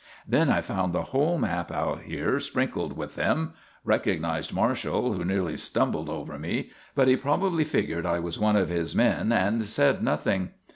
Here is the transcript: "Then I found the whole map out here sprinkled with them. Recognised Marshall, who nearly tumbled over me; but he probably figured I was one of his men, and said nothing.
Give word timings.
"Then 0.27 0.49
I 0.49 0.61
found 0.61 0.93
the 0.93 1.03
whole 1.13 1.37
map 1.37 1.71
out 1.71 2.01
here 2.01 2.39
sprinkled 2.39 2.97
with 2.97 3.13
them. 3.13 3.53
Recognised 3.85 4.51
Marshall, 4.51 5.13
who 5.13 5.23
nearly 5.23 5.55
tumbled 5.57 6.09
over 6.09 6.39
me; 6.39 6.71
but 6.95 7.07
he 7.07 7.15
probably 7.15 7.63
figured 7.65 8.07
I 8.07 8.17
was 8.17 8.39
one 8.39 8.55
of 8.55 8.69
his 8.69 8.95
men, 8.95 9.31
and 9.31 9.61
said 9.61 10.01
nothing. 10.01 10.53